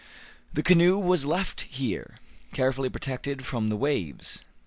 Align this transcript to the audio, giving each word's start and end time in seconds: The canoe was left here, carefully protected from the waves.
The 0.51 0.63
canoe 0.63 0.97
was 0.97 1.25
left 1.27 1.61
here, 1.61 2.15
carefully 2.53 2.89
protected 2.89 3.45
from 3.45 3.69
the 3.69 3.77
waves. 3.77 4.41